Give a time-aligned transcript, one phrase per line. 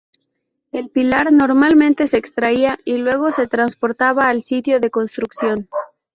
[0.71, 5.69] El pilar normalmente se extraía y luego se transportaba al sitio de construcción.